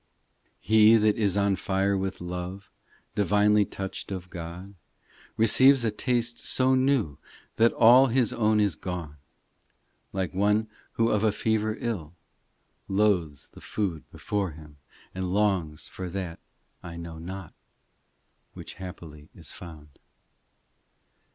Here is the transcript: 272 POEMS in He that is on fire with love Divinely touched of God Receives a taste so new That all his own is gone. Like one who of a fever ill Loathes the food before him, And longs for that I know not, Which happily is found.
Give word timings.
272 0.65 0.73
POEMS 0.73 0.97
in 0.97 1.07
He 1.11 1.11
that 1.11 1.23
is 1.23 1.37
on 1.37 1.55
fire 1.55 1.95
with 1.95 2.19
love 2.21 2.71
Divinely 3.13 3.65
touched 3.65 4.11
of 4.11 4.31
God 4.31 4.73
Receives 5.37 5.85
a 5.85 5.91
taste 5.91 6.39
so 6.39 6.73
new 6.73 7.19
That 7.57 7.71
all 7.73 8.07
his 8.07 8.33
own 8.33 8.59
is 8.59 8.73
gone. 8.73 9.17
Like 10.11 10.33
one 10.33 10.67
who 10.93 11.09
of 11.11 11.23
a 11.23 11.31
fever 11.31 11.77
ill 11.79 12.15
Loathes 12.87 13.49
the 13.49 13.61
food 13.61 14.03
before 14.09 14.49
him, 14.53 14.77
And 15.13 15.31
longs 15.35 15.87
for 15.87 16.09
that 16.09 16.39
I 16.81 16.97
know 16.97 17.19
not, 17.19 17.53
Which 18.55 18.73
happily 18.81 19.29
is 19.35 19.51
found. 19.51 19.99